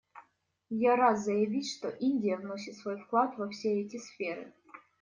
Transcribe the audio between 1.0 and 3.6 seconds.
заявить, что Индия вносит свой вклад во